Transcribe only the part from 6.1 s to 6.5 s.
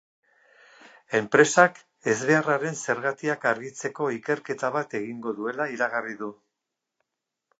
du.